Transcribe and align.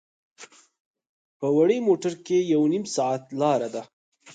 په 1.39 1.47
وړې 1.57 1.77
موټر 1.87 2.13
کې 2.25 2.37
یو 2.53 2.61
نیم 2.73 2.85
ساعت 2.95 3.23
لاره 3.41 3.69
ده. 3.73 3.83